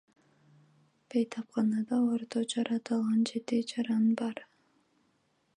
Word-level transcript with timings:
Бейтапканада 1.13 1.99
орто 2.15 2.43
жарат 2.55 2.93
алган 2.97 3.23
жети 3.33 3.63
жаран 3.73 4.09
бар. 4.23 4.47